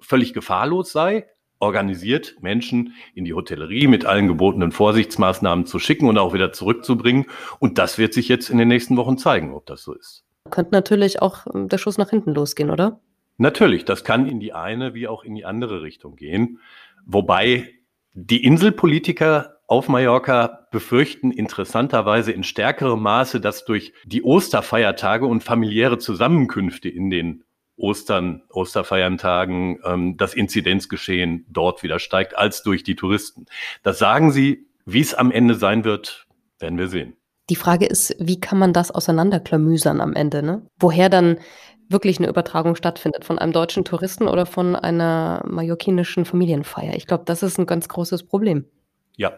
völlig 0.00 0.34
gefahrlos 0.34 0.92
sei, 0.92 1.26
organisiert 1.58 2.36
Menschen 2.40 2.94
in 3.14 3.24
die 3.24 3.34
Hotellerie 3.34 3.86
mit 3.86 4.04
allen 4.04 4.28
gebotenen 4.28 4.72
Vorsichtsmaßnahmen 4.72 5.66
zu 5.66 5.78
schicken 5.78 6.08
und 6.08 6.18
auch 6.18 6.34
wieder 6.34 6.52
zurückzubringen. 6.52 7.26
Und 7.58 7.78
das 7.78 7.98
wird 7.98 8.12
sich 8.12 8.28
jetzt 8.28 8.50
in 8.50 8.58
den 8.58 8.68
nächsten 8.68 8.96
Wochen 8.96 9.18
zeigen, 9.18 9.54
ob 9.54 9.66
das 9.66 9.82
so 9.82 9.94
ist. 9.94 10.24
Könnte 10.50 10.72
natürlich 10.72 11.22
auch 11.22 11.46
ähm, 11.52 11.68
der 11.68 11.78
Schuss 11.78 11.98
nach 11.98 12.10
hinten 12.10 12.34
losgehen, 12.34 12.70
oder? 12.70 13.00
Natürlich, 13.38 13.84
das 13.84 14.04
kann 14.04 14.26
in 14.26 14.40
die 14.40 14.52
eine 14.52 14.94
wie 14.94 15.08
auch 15.08 15.24
in 15.24 15.34
die 15.34 15.44
andere 15.44 15.82
Richtung 15.82 16.16
gehen. 16.16 16.60
Wobei 17.04 17.75
die 18.18 18.42
Inselpolitiker 18.42 19.58
auf 19.66 19.88
Mallorca 19.88 20.66
befürchten 20.70 21.30
interessanterweise 21.30 22.32
in 22.32 22.44
stärkerem 22.44 23.02
Maße, 23.02 23.40
dass 23.40 23.66
durch 23.66 23.92
die 24.06 24.22
Osterfeiertage 24.22 25.26
und 25.26 25.44
familiäre 25.44 25.98
Zusammenkünfte 25.98 26.88
in 26.88 27.10
den 27.10 27.44
Ostern, 27.76 28.42
Osterfeiertagen 28.48 29.80
ähm, 29.84 30.16
das 30.16 30.32
Inzidenzgeschehen 30.32 31.44
dort 31.50 31.82
wieder 31.82 31.98
steigt, 31.98 32.38
als 32.38 32.62
durch 32.62 32.84
die 32.84 32.96
Touristen. 32.96 33.44
Das 33.82 33.98
sagen 33.98 34.32
sie. 34.32 34.66
Wie 34.88 35.00
es 35.00 35.14
am 35.14 35.32
Ende 35.32 35.56
sein 35.56 35.84
wird, 35.84 36.28
werden 36.60 36.78
wir 36.78 36.86
sehen. 36.86 37.16
Die 37.50 37.56
Frage 37.56 37.86
ist, 37.86 38.14
wie 38.20 38.40
kann 38.40 38.58
man 38.58 38.72
das 38.72 38.92
auseinanderklamüsern 38.92 40.00
am 40.00 40.14
Ende? 40.14 40.44
Ne? 40.44 40.66
Woher 40.78 41.10
dann 41.10 41.38
wirklich 41.88 42.18
eine 42.18 42.28
Übertragung 42.28 42.74
stattfindet 42.74 43.24
von 43.24 43.38
einem 43.38 43.52
deutschen 43.52 43.84
Touristen 43.84 44.28
oder 44.28 44.46
von 44.46 44.76
einer 44.76 45.42
mallorquinischen 45.46 46.24
Familienfeier. 46.24 46.94
Ich 46.94 47.06
glaube, 47.06 47.24
das 47.24 47.42
ist 47.42 47.58
ein 47.58 47.66
ganz 47.66 47.88
großes 47.88 48.24
Problem. 48.24 48.66
Ja, 49.16 49.32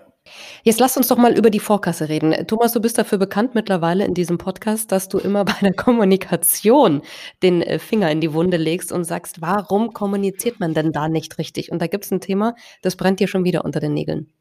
Jetzt 0.62 0.80
lass 0.80 0.96
uns 0.96 1.08
doch 1.08 1.16
mal 1.16 1.36
über 1.36 1.50
die 1.50 1.60
Vorkasse 1.60 2.08
reden. 2.08 2.34
Thomas, 2.46 2.72
du 2.72 2.80
bist 2.80 2.98
dafür 2.98 3.18
bekannt 3.18 3.54
mittlerweile 3.54 4.04
in 4.04 4.14
diesem 4.14 4.38
Podcast, 4.38 4.92
dass 4.92 5.08
du 5.08 5.18
immer 5.18 5.44
bei 5.46 5.56
der 5.62 5.72
Kommunikation 5.72 7.02
den 7.42 7.62
äh, 7.62 7.78
Finger 7.78 8.10
in 8.10 8.20
die 8.20 8.32
Wunde 8.32 8.56
legst 8.56 8.92
und 8.92 9.04
sagst, 9.04 9.40
warum 9.40 9.92
kommuniziert 9.92 10.60
man 10.60 10.74
denn 10.74 10.92
da 10.92 11.08
nicht 11.08 11.38
richtig? 11.38 11.72
Und 11.72 11.80
da 11.80 11.86
gibt 11.86 12.04
es 12.04 12.10
ein 12.10 12.20
Thema, 12.20 12.54
das 12.82 12.96
brennt 12.96 13.20
dir 13.20 13.28
schon 13.28 13.44
wieder 13.44 13.64
unter 13.64 13.80
den 13.80 13.94
Nägeln. 13.94 14.32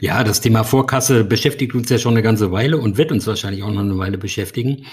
Ja, 0.00 0.24
das 0.24 0.40
Thema 0.40 0.64
Vorkasse 0.64 1.24
beschäftigt 1.24 1.74
uns 1.74 1.88
ja 1.90 1.98
schon 1.98 2.14
eine 2.14 2.22
ganze 2.22 2.52
Weile 2.52 2.78
und 2.78 2.96
wird 2.96 3.12
uns 3.12 3.26
wahrscheinlich 3.26 3.62
auch 3.62 3.70
noch 3.70 3.80
eine 3.80 3.98
Weile 3.98 4.18
beschäftigen. 4.18 4.86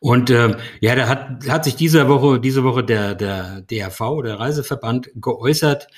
Und 0.00 0.30
äh, 0.30 0.56
ja, 0.80 0.94
da 0.94 1.08
hat, 1.08 1.48
hat 1.48 1.64
sich 1.64 1.76
diese 1.76 2.08
Woche, 2.08 2.40
diese 2.40 2.64
Woche 2.64 2.84
der, 2.84 3.14
der 3.14 3.62
DRV, 3.62 4.22
der 4.22 4.38
Reiseverband, 4.38 5.10
geäußert. 5.14 5.88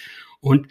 Und 0.41 0.69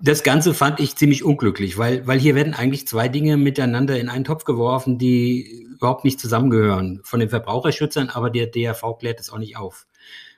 das 0.00 0.22
Ganze 0.22 0.52
fand 0.52 0.80
ich 0.80 0.96
ziemlich 0.96 1.24
unglücklich, 1.24 1.78
weil, 1.78 2.06
weil 2.06 2.18
hier 2.18 2.34
werden 2.34 2.54
eigentlich 2.54 2.86
zwei 2.86 3.08
Dinge 3.08 3.36
miteinander 3.36 3.98
in 3.98 4.08
einen 4.08 4.24
Topf 4.24 4.44
geworfen, 4.44 4.98
die 4.98 5.66
überhaupt 5.74 6.04
nicht 6.04 6.20
zusammengehören. 6.20 7.00
Von 7.04 7.20
den 7.20 7.30
Verbraucherschützern, 7.30 8.10
aber 8.10 8.30
der 8.30 8.46
DRV 8.46 8.98
klärt 8.98 9.20
es 9.20 9.30
auch 9.30 9.38
nicht 9.38 9.56
auf. 9.56 9.86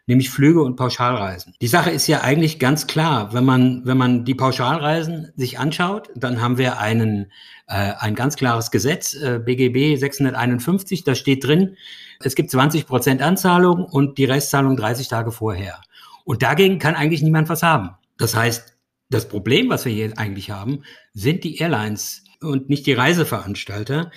Nämlich 0.08 0.30
Flüge 0.30 0.62
und 0.62 0.76
Pauschalreisen. 0.76 1.54
Die 1.60 1.68
Sache 1.68 1.90
ist 1.90 2.06
ja 2.06 2.22
eigentlich 2.22 2.58
ganz 2.58 2.86
klar. 2.86 3.34
Wenn 3.34 3.44
man, 3.44 3.82
wenn 3.84 3.98
man 3.98 4.24
die 4.24 4.34
Pauschalreisen 4.34 5.32
sich 5.36 5.58
anschaut, 5.58 6.08
dann 6.16 6.40
haben 6.40 6.56
wir 6.56 6.78
einen, 6.78 7.30
äh, 7.66 7.92
ein 7.98 8.14
ganz 8.14 8.36
klares 8.36 8.70
Gesetz, 8.70 9.14
äh, 9.14 9.38
BGB 9.38 9.96
651, 9.96 11.04
da 11.04 11.14
steht 11.14 11.44
drin, 11.44 11.76
es 12.20 12.34
gibt 12.34 12.50
20 12.50 12.86
Prozent 12.86 13.20
Anzahlung 13.20 13.84
und 13.84 14.16
die 14.16 14.24
Restzahlung 14.24 14.76
30 14.76 15.08
Tage 15.08 15.30
vorher. 15.30 15.78
Und 16.24 16.42
dagegen 16.42 16.78
kann 16.78 16.94
eigentlich 16.94 17.22
niemand 17.22 17.50
was 17.50 17.62
haben. 17.62 17.90
Das 18.16 18.34
heißt, 18.34 18.76
das 19.10 19.28
Problem, 19.28 19.68
was 19.68 19.84
wir 19.84 19.92
hier 19.92 20.18
eigentlich 20.18 20.50
haben, 20.50 20.84
sind 21.12 21.44
die 21.44 21.58
Airlines 21.58 22.24
und 22.40 22.68
nicht 22.70 22.86
die 22.86 22.92
Reiseveranstalter. 22.94 24.10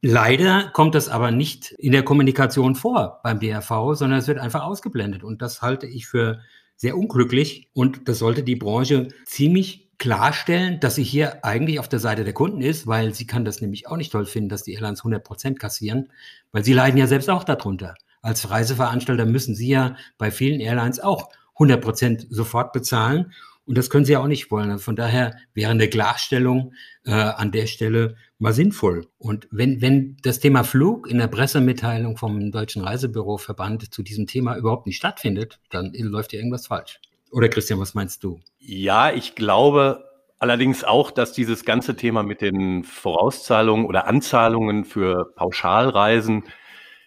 Leider 0.00 0.70
kommt 0.72 0.94
das 0.94 1.08
aber 1.08 1.30
nicht 1.30 1.72
in 1.72 1.92
der 1.92 2.04
Kommunikation 2.04 2.76
vor 2.76 3.20
beim 3.24 3.40
DRV, 3.40 3.94
sondern 3.94 4.20
es 4.20 4.28
wird 4.28 4.38
einfach 4.38 4.62
ausgeblendet. 4.62 5.24
Und 5.24 5.42
das 5.42 5.60
halte 5.60 5.86
ich 5.86 6.06
für 6.06 6.40
sehr 6.76 6.96
unglücklich. 6.96 7.68
Und 7.72 8.08
das 8.08 8.18
sollte 8.20 8.44
die 8.44 8.56
Branche 8.56 9.08
ziemlich 9.26 9.88
klarstellen, 9.98 10.78
dass 10.78 10.94
sie 10.94 11.02
hier 11.02 11.44
eigentlich 11.44 11.80
auf 11.80 11.88
der 11.88 11.98
Seite 11.98 12.22
der 12.22 12.32
Kunden 12.32 12.60
ist, 12.60 12.86
weil 12.86 13.12
sie 13.12 13.26
kann 13.26 13.44
das 13.44 13.60
nämlich 13.60 13.88
auch 13.88 13.96
nicht 13.96 14.12
toll 14.12 14.26
finden, 14.26 14.48
dass 14.48 14.62
die 14.62 14.74
Airlines 14.74 15.00
100 15.00 15.24
Prozent 15.24 15.58
kassieren, 15.58 16.12
weil 16.52 16.64
sie 16.64 16.72
leiden 16.72 16.98
ja 16.98 17.08
selbst 17.08 17.28
auch 17.28 17.42
darunter. 17.42 17.94
Als 18.22 18.48
Reiseveranstalter 18.48 19.26
müssen 19.26 19.56
sie 19.56 19.68
ja 19.68 19.96
bei 20.16 20.30
vielen 20.30 20.60
Airlines 20.60 21.00
auch 21.00 21.30
100 21.54 21.80
Prozent 21.80 22.26
sofort 22.30 22.72
bezahlen. 22.72 23.32
Und 23.68 23.76
das 23.76 23.90
können 23.90 24.06
sie 24.06 24.12
ja 24.12 24.20
auch 24.20 24.26
nicht 24.26 24.50
wollen. 24.50 24.70
Also 24.70 24.82
von 24.82 24.96
daher 24.96 25.36
wäre 25.52 25.70
eine 25.70 25.88
Klarstellung 25.88 26.72
äh, 27.04 27.10
an 27.12 27.52
der 27.52 27.66
Stelle 27.66 28.16
mal 28.38 28.54
sinnvoll. 28.54 29.06
Und 29.18 29.46
wenn, 29.50 29.82
wenn 29.82 30.16
das 30.22 30.40
Thema 30.40 30.64
Flug 30.64 31.06
in 31.06 31.18
der 31.18 31.26
Pressemitteilung 31.26 32.16
vom 32.16 32.50
Deutschen 32.50 32.82
Reisebüroverband 32.82 33.92
zu 33.92 34.02
diesem 34.02 34.26
Thema 34.26 34.56
überhaupt 34.56 34.86
nicht 34.86 34.96
stattfindet, 34.96 35.60
dann 35.68 35.92
läuft 35.92 36.32
ja 36.32 36.38
irgendwas 36.38 36.68
falsch. 36.68 36.98
Oder 37.30 37.50
Christian, 37.50 37.78
was 37.78 37.92
meinst 37.92 38.24
du? 38.24 38.40
Ja, 38.58 39.12
ich 39.12 39.34
glaube 39.34 40.02
allerdings 40.38 40.82
auch, 40.82 41.10
dass 41.10 41.34
dieses 41.34 41.66
ganze 41.66 41.94
Thema 41.94 42.22
mit 42.22 42.40
den 42.40 42.84
Vorauszahlungen 42.84 43.84
oder 43.84 44.06
Anzahlungen 44.06 44.86
für 44.86 45.30
Pauschalreisen 45.36 46.44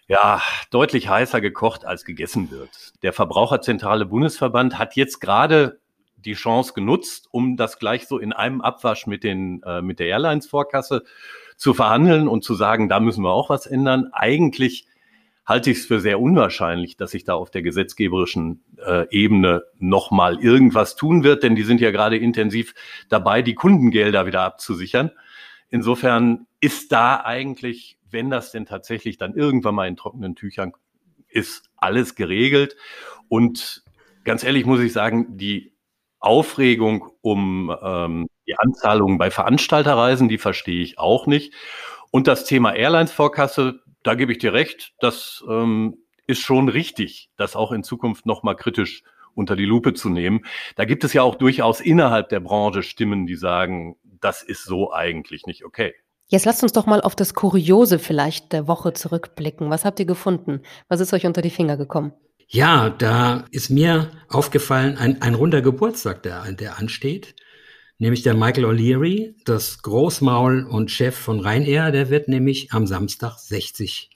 ja, 0.06 0.40
deutlich 0.70 1.08
heißer 1.08 1.40
gekocht 1.40 1.84
als 1.84 2.04
gegessen 2.04 2.52
wird. 2.52 2.92
Der 3.02 3.12
Verbraucherzentrale 3.12 4.06
Bundesverband 4.06 4.78
hat 4.78 4.94
jetzt 4.94 5.20
gerade 5.20 5.81
die 6.24 6.34
Chance 6.34 6.72
genutzt, 6.74 7.28
um 7.30 7.56
das 7.56 7.78
gleich 7.78 8.06
so 8.06 8.18
in 8.18 8.32
einem 8.32 8.60
Abwasch 8.60 9.06
mit 9.06 9.24
den 9.24 9.62
äh, 9.64 9.82
mit 9.82 9.98
der 9.98 10.06
Airlines-Vorkasse 10.08 11.04
zu 11.56 11.74
verhandeln 11.74 12.28
und 12.28 12.44
zu 12.44 12.54
sagen, 12.54 12.88
da 12.88 13.00
müssen 13.00 13.22
wir 13.22 13.32
auch 13.32 13.50
was 13.50 13.66
ändern. 13.66 14.08
Eigentlich 14.12 14.86
halte 15.44 15.70
ich 15.70 15.78
es 15.78 15.86
für 15.86 16.00
sehr 16.00 16.20
unwahrscheinlich, 16.20 16.96
dass 16.96 17.10
sich 17.10 17.24
da 17.24 17.34
auf 17.34 17.50
der 17.50 17.62
gesetzgeberischen 17.62 18.62
äh, 18.84 19.06
Ebene 19.10 19.64
nochmal 19.78 20.38
irgendwas 20.38 20.96
tun 20.96 21.24
wird, 21.24 21.42
denn 21.42 21.56
die 21.56 21.64
sind 21.64 21.80
ja 21.80 21.90
gerade 21.90 22.16
intensiv 22.16 22.74
dabei, 23.08 23.42
die 23.42 23.54
Kundengelder 23.54 24.26
wieder 24.26 24.42
abzusichern. 24.42 25.10
Insofern 25.68 26.46
ist 26.60 26.92
da 26.92 27.22
eigentlich, 27.24 27.98
wenn 28.10 28.30
das 28.30 28.52
denn 28.52 28.66
tatsächlich 28.66 29.18
dann 29.18 29.34
irgendwann 29.34 29.74
mal 29.74 29.88
in 29.88 29.96
trockenen 29.96 30.36
Tüchern 30.36 30.72
ist, 31.28 31.70
alles 31.76 32.14
geregelt. 32.14 32.76
Und 33.28 33.82
ganz 34.24 34.44
ehrlich 34.44 34.66
muss 34.66 34.80
ich 34.80 34.92
sagen, 34.92 35.36
die 35.36 35.71
Aufregung 36.22 37.10
um 37.20 37.74
ähm, 37.82 38.28
die 38.46 38.56
Anzahlungen 38.58 39.18
bei 39.18 39.30
Veranstalterreisen, 39.30 40.28
die 40.28 40.38
verstehe 40.38 40.82
ich 40.82 40.98
auch 40.98 41.26
nicht. 41.26 41.52
Und 42.10 42.26
das 42.26 42.44
Thema 42.44 42.74
Airlines-Vorkasse, 42.74 43.80
da 44.02 44.14
gebe 44.14 44.32
ich 44.32 44.38
dir 44.38 44.52
recht, 44.52 44.92
das 45.00 45.44
ähm, 45.48 45.98
ist 46.26 46.40
schon 46.40 46.68
richtig, 46.68 47.30
das 47.36 47.56
auch 47.56 47.72
in 47.72 47.82
Zukunft 47.82 48.26
nochmal 48.26 48.56
kritisch 48.56 49.02
unter 49.34 49.56
die 49.56 49.64
Lupe 49.64 49.94
zu 49.94 50.08
nehmen. 50.08 50.44
Da 50.76 50.84
gibt 50.84 51.04
es 51.04 51.12
ja 51.12 51.22
auch 51.22 51.34
durchaus 51.34 51.80
innerhalb 51.80 52.28
der 52.28 52.40
Branche 52.40 52.82
Stimmen, 52.82 53.26
die 53.26 53.36
sagen, 53.36 53.96
das 54.02 54.42
ist 54.42 54.64
so 54.64 54.92
eigentlich 54.92 55.46
nicht 55.46 55.64
okay. 55.64 55.94
Jetzt 56.28 56.46
lasst 56.46 56.62
uns 56.62 56.72
doch 56.72 56.86
mal 56.86 57.02
auf 57.02 57.14
das 57.14 57.34
Kuriose 57.34 57.98
vielleicht 57.98 58.52
der 58.52 58.66
Woche 58.66 58.92
zurückblicken. 58.92 59.70
Was 59.70 59.84
habt 59.84 60.00
ihr 60.00 60.06
gefunden? 60.06 60.62
Was 60.88 61.00
ist 61.00 61.12
euch 61.12 61.26
unter 61.26 61.42
die 61.42 61.50
Finger 61.50 61.76
gekommen? 61.76 62.12
Ja, 62.48 62.90
da 62.90 63.44
ist 63.50 63.70
mir 63.70 64.10
aufgefallen, 64.28 64.96
ein, 64.96 65.22
ein 65.22 65.34
runder 65.34 65.62
Geburtstag, 65.62 66.22
der, 66.22 66.52
der 66.52 66.78
ansteht. 66.78 67.34
Nämlich 67.98 68.22
der 68.22 68.34
Michael 68.34 68.64
O'Leary, 68.64 69.34
das 69.44 69.80
Großmaul 69.82 70.64
und 70.64 70.90
Chef 70.90 71.16
von 71.16 71.40
Ryanair, 71.40 71.92
der 71.92 72.10
wird 72.10 72.28
nämlich 72.28 72.72
am 72.72 72.86
Samstag 72.86 73.38
60. 73.38 74.10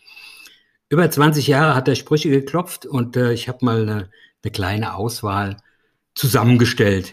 Über 0.88 1.10
20 1.10 1.46
Jahre 1.46 1.74
hat 1.74 1.88
er 1.88 1.94
Sprüche 1.94 2.30
geklopft 2.30 2.84
und 2.84 3.16
äh, 3.16 3.32
ich 3.32 3.48
habe 3.48 3.64
mal 3.64 3.82
eine, 3.82 4.10
eine 4.42 4.52
kleine 4.52 4.94
Auswahl 4.94 5.56
zusammengestellt. 6.14 7.12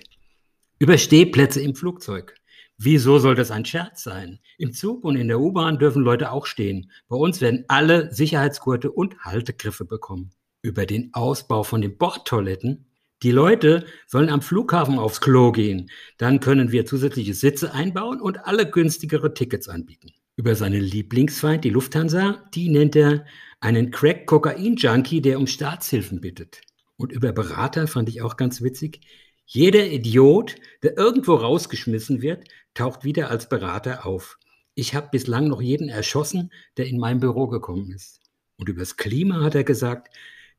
Über 0.80 0.98
Stehplätze 0.98 1.62
im 1.62 1.76
Flugzeug. 1.76 2.36
Wieso 2.78 3.20
soll 3.20 3.36
das 3.36 3.52
ein 3.52 3.66
Scherz 3.66 4.04
sein? 4.04 4.40
Im 4.58 4.74
Zug 4.74 5.04
und 5.04 5.16
in 5.16 5.28
der 5.28 5.40
U-Bahn 5.40 5.80
dürfen 5.80 6.04
Leute 6.04 6.32
auch 6.32 6.48
stehen. 6.48 6.92
Bei 7.08 7.16
uns 7.16 7.40
werden 7.40 7.66
alle 7.68 8.14
Sicherheitsgurte 8.14 8.92
und 8.92 9.20
Haltegriffe 9.20 9.86
bekommen 9.86 10.32
über 10.64 10.88
den 10.88 11.14
Ausbau 11.14 11.62
von 11.64 11.82
den 11.82 11.98
Bordtoiletten. 11.98 12.86
Die 13.22 13.32
Leute 13.32 13.86
sollen 14.08 14.30
am 14.30 14.42
Flughafen 14.42 14.98
aufs 14.98 15.22
Klo 15.22 15.52
gehen. 15.52 15.92
Dann 16.18 16.40
können 16.40 16.72
wir 16.72 16.86
zusätzliche 16.86 17.34
Sitze 17.34 17.74
einbauen 17.74 18.20
und 18.20 18.46
alle 18.46 18.70
günstigere 18.70 19.34
Tickets 19.34 19.70
anbieten. 19.70 20.12
Über 20.36 20.56
seinen 20.56 20.82
Lieblingsfeind, 20.82 21.64
die 21.64 21.70
Lufthansa, 21.70 22.44
die 22.56 22.70
nennt 22.70 22.96
er 22.96 23.26
einen 23.60 23.92
Crack-Kokain-Junkie, 23.92 25.22
der 25.22 25.38
um 25.38 25.48
Staatshilfen 25.48 26.22
bittet. 26.22 26.62
Und 26.98 27.12
über 27.12 27.32
Berater 27.34 27.88
fand 27.88 28.10
ich 28.10 28.22
auch 28.22 28.36
ganz 28.36 28.62
witzig. 28.62 29.02
Jeder 29.46 29.86
Idiot, 29.86 30.56
der 30.82 30.98
irgendwo 30.98 31.36
rausgeschmissen 31.36 32.22
wird, 32.22 32.46
taucht 32.74 33.04
wieder 33.04 33.30
als 33.30 33.50
Berater 33.50 34.06
auf. 34.06 34.38
Ich 34.76 34.96
habe 34.96 35.10
bislang 35.12 35.48
noch 35.48 35.62
jeden 35.62 35.90
erschossen, 35.90 36.52
der 36.78 36.88
in 36.88 36.98
mein 36.98 37.20
Büro 37.20 37.48
gekommen 37.48 37.92
ist. 37.92 38.22
Und 38.58 38.70
übers 38.70 38.98
Klima 38.98 39.42
hat 39.42 39.56
er 39.56 39.64
gesagt, 39.64 40.10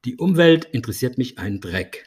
die 0.04 0.16
Umwelt 0.16 0.66
interessiert 0.66 1.18
mich 1.18 1.38
einen 1.38 1.60
Dreck. 1.60 2.06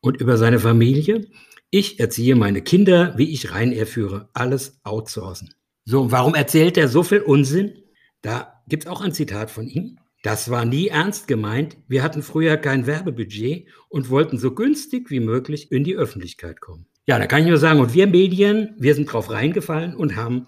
Und 0.00 0.20
über 0.20 0.36
seine 0.36 0.60
Familie? 0.60 1.26
Ich 1.70 1.98
erziehe 1.98 2.36
meine 2.36 2.62
Kinder, 2.62 3.14
wie 3.16 3.32
ich 3.32 3.52
Ryanair 3.52 3.86
führe. 3.86 4.28
Alles 4.32 4.78
outsourcen. 4.84 5.54
So, 5.84 6.12
warum 6.12 6.34
erzählt 6.34 6.76
er 6.76 6.88
so 6.88 7.02
viel 7.02 7.20
Unsinn? 7.20 7.82
Da 8.22 8.62
gibt 8.68 8.84
es 8.84 8.90
auch 8.90 9.00
ein 9.00 9.12
Zitat 9.12 9.50
von 9.50 9.66
ihm. 9.66 9.98
Das 10.22 10.50
war 10.50 10.64
nie 10.64 10.88
ernst 10.88 11.28
gemeint. 11.28 11.76
Wir 11.88 12.02
hatten 12.02 12.22
früher 12.22 12.56
kein 12.56 12.86
Werbebudget 12.86 13.68
und 13.88 14.10
wollten 14.10 14.38
so 14.38 14.54
günstig 14.54 15.10
wie 15.10 15.20
möglich 15.20 15.70
in 15.70 15.84
die 15.84 15.96
Öffentlichkeit 15.96 16.60
kommen. 16.60 16.86
Ja, 17.06 17.18
da 17.18 17.26
kann 17.26 17.42
ich 17.42 17.48
nur 17.48 17.58
sagen, 17.58 17.78
und 17.78 17.94
wir 17.94 18.08
Medien, 18.08 18.74
wir 18.78 18.94
sind 18.94 19.12
drauf 19.12 19.30
reingefallen 19.30 19.94
und 19.94 20.16
haben 20.16 20.46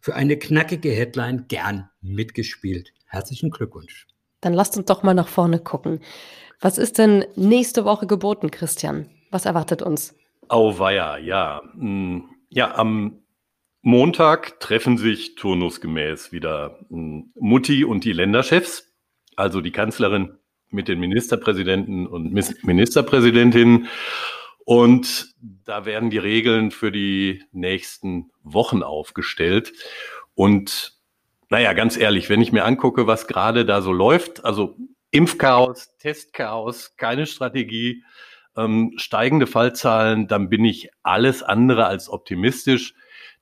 für 0.00 0.16
eine 0.16 0.36
knackige 0.36 0.90
Headline 0.90 1.46
gern 1.46 1.88
mitgespielt. 2.00 2.92
Herzlichen 3.06 3.50
Glückwunsch. 3.50 4.08
Dann 4.42 4.52
lasst 4.52 4.76
uns 4.76 4.86
doch 4.86 5.02
mal 5.02 5.14
nach 5.14 5.28
vorne 5.28 5.58
gucken. 5.58 6.00
Was 6.60 6.76
ist 6.76 6.98
denn 6.98 7.24
nächste 7.34 7.86
Woche 7.86 8.06
geboten, 8.06 8.50
Christian? 8.50 9.08
Was 9.30 9.46
erwartet 9.46 9.80
uns? 9.80 10.14
Auweia, 10.48 11.16
ja. 11.16 11.62
Hm, 11.72 12.28
ja, 12.50 12.74
am 12.76 13.22
Montag 13.80 14.60
treffen 14.60 14.98
sich 14.98 15.36
turnusgemäß 15.36 16.32
wieder 16.32 16.78
hm, 16.90 17.32
Mutti 17.34 17.84
und 17.84 18.04
die 18.04 18.12
Länderchefs, 18.12 18.92
also 19.36 19.60
die 19.60 19.72
Kanzlerin 19.72 20.38
mit 20.70 20.88
den 20.88 21.00
Ministerpräsidenten 21.00 22.06
und 22.06 22.32
Ministerpräsidentinnen. 22.32 23.88
Und 24.64 25.34
da 25.40 25.84
werden 25.84 26.10
die 26.10 26.18
Regeln 26.18 26.70
für 26.70 26.92
die 26.92 27.42
nächsten 27.52 28.30
Wochen 28.42 28.82
aufgestellt. 28.82 29.72
Und 30.34 31.01
naja, 31.52 31.74
ganz 31.74 31.98
ehrlich, 31.98 32.30
wenn 32.30 32.40
ich 32.40 32.50
mir 32.50 32.64
angucke, 32.64 33.06
was 33.06 33.26
gerade 33.26 33.66
da 33.66 33.82
so 33.82 33.92
läuft, 33.92 34.42
also 34.42 34.74
Impfchaos, 35.10 35.94
Testchaos, 35.98 36.96
keine 36.96 37.26
Strategie, 37.26 38.04
ähm, 38.56 38.94
steigende 38.96 39.46
Fallzahlen, 39.46 40.28
dann 40.28 40.48
bin 40.48 40.64
ich 40.64 40.88
alles 41.02 41.42
andere 41.42 41.84
als 41.84 42.08
optimistisch, 42.08 42.94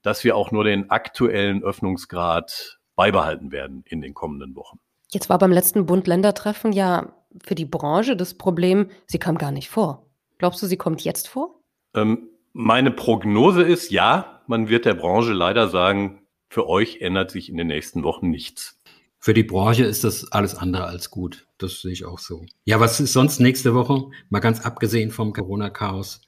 dass 0.02 0.24
wir 0.24 0.34
auch 0.34 0.50
nur 0.50 0.64
den 0.64 0.90
aktuellen 0.90 1.62
Öffnungsgrad 1.62 2.80
beibehalten 2.96 3.52
werden 3.52 3.84
in 3.86 4.00
den 4.00 4.12
kommenden 4.12 4.56
Wochen. 4.56 4.80
Jetzt 5.12 5.30
war 5.30 5.38
beim 5.38 5.52
letzten 5.52 5.86
Bund-Länder-Treffen 5.86 6.72
ja 6.72 7.14
für 7.44 7.54
die 7.54 7.64
Branche 7.64 8.16
das 8.16 8.34
Problem, 8.34 8.90
sie 9.06 9.20
kam 9.20 9.38
gar 9.38 9.52
nicht 9.52 9.70
vor. 9.70 10.10
Glaubst 10.38 10.60
du, 10.60 10.66
sie 10.66 10.76
kommt 10.76 11.02
jetzt 11.02 11.28
vor? 11.28 11.60
Ähm, 11.94 12.28
meine 12.52 12.90
Prognose 12.90 13.62
ist, 13.62 13.92
ja, 13.92 14.42
man 14.48 14.68
wird 14.68 14.84
der 14.84 14.94
Branche 14.94 15.32
leider 15.32 15.68
sagen, 15.68 16.20
für 16.50 16.68
euch 16.68 17.00
ändert 17.00 17.30
sich 17.30 17.48
in 17.48 17.56
den 17.56 17.68
nächsten 17.68 18.02
Wochen 18.02 18.28
nichts. 18.28 18.78
Für 19.20 19.34
die 19.34 19.44
Branche 19.44 19.84
ist 19.84 20.02
das 20.02 20.32
alles 20.32 20.56
andere 20.56 20.84
als 20.84 21.10
gut. 21.10 21.46
Das 21.58 21.80
sehe 21.80 21.92
ich 21.92 22.04
auch 22.04 22.18
so. 22.18 22.44
Ja, 22.64 22.80
was 22.80 22.98
ist 22.98 23.12
sonst 23.12 23.38
nächste 23.38 23.72
Woche? 23.74 24.10
Mal 24.30 24.40
ganz 24.40 24.60
abgesehen 24.60 25.12
vom 25.12 25.32
Corona-Chaos, 25.32 26.22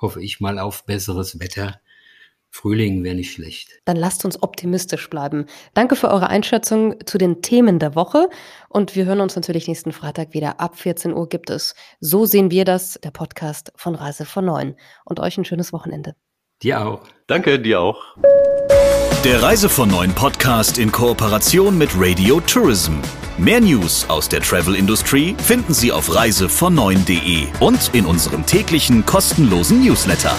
hoffe 0.00 0.22
ich 0.22 0.40
mal 0.40 0.58
auf 0.58 0.86
besseres 0.86 1.40
Wetter. 1.40 1.80
Frühling 2.48 3.04
wäre 3.04 3.16
nicht 3.16 3.32
schlecht. 3.32 3.68
Dann 3.84 3.96
lasst 3.98 4.24
uns 4.24 4.42
optimistisch 4.42 5.10
bleiben. 5.10 5.44
Danke 5.74 5.94
für 5.94 6.08
eure 6.08 6.28
Einschätzung 6.28 7.04
zu 7.04 7.18
den 7.18 7.42
Themen 7.42 7.78
der 7.78 7.94
Woche. 7.94 8.30
Und 8.70 8.96
wir 8.96 9.04
hören 9.04 9.20
uns 9.20 9.36
natürlich 9.36 9.68
nächsten 9.68 9.92
Freitag 9.92 10.32
wieder. 10.32 10.58
Ab 10.58 10.78
14 10.78 11.12
Uhr 11.12 11.28
gibt 11.28 11.50
es 11.50 11.74
So 12.00 12.24
sehen 12.24 12.50
wir 12.50 12.64
das, 12.64 12.98
der 13.04 13.10
Podcast 13.10 13.72
von 13.76 13.94
Reise 13.94 14.24
von 14.24 14.46
Neun. 14.46 14.76
Und 15.04 15.20
euch 15.20 15.36
ein 15.36 15.44
schönes 15.44 15.74
Wochenende. 15.74 16.14
Dir 16.62 16.86
auch. 16.86 17.06
Danke, 17.26 17.60
dir 17.60 17.80
auch. 17.80 18.16
Der 19.26 19.42
Reise 19.42 19.68
von 19.68 19.88
Neun 19.88 20.12
Podcast 20.14 20.78
in 20.78 20.92
Kooperation 20.92 21.76
mit 21.76 21.90
Radio 21.96 22.38
Tourism. 22.38 22.92
Mehr 23.36 23.60
News 23.60 24.08
aus 24.08 24.28
der 24.28 24.40
Travel 24.40 24.76
Industry 24.76 25.34
finden 25.42 25.74
Sie 25.74 25.90
auf 25.90 26.14
reisevon 26.14 26.76
und 27.58 27.90
in 27.92 28.06
unserem 28.06 28.46
täglichen 28.46 29.04
kostenlosen 29.04 29.84
Newsletter. 29.84 30.32